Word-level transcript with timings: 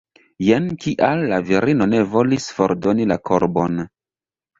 Jen 0.43 0.69
kial 0.85 1.19
la 1.31 1.37
virino 1.49 1.87
ne 1.91 1.99
volis 2.13 2.47
fordoni 2.61 3.07
la 3.13 3.19
korbon! 3.31 3.77